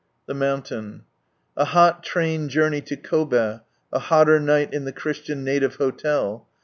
Tht 0.27 0.35
Mountain.— 0.35 1.03
A 1.55 1.63
hot 1.63 2.01
train 2.03 2.49
journey 2.49 2.81
to 2.81 2.97
Kob^, 2.97 3.61
a 3.93 3.99
hotter 3.99 4.39
night 4.39 4.73
in 4.73 4.83
the 4.83 4.91
Christian 4.91 5.43
native 5.43 5.75
hotel. 5.75 6.47